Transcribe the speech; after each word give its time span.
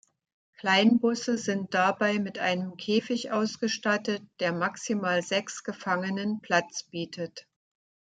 Kleinbusse 0.57 1.37
sind 1.37 1.75
dabei 1.75 2.17
mit 2.17 2.39
einem 2.39 2.75
Käfig 2.75 3.29
ausgestattet, 3.29 4.23
der 4.39 4.51
maximal 4.51 5.21
sechs 5.21 5.63
Gefangenen 5.63 6.41
Platz 6.41 6.85
bietet. 6.89 7.47